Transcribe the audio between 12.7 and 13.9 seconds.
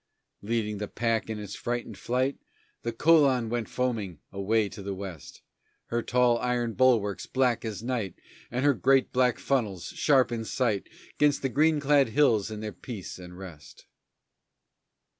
peace and rest.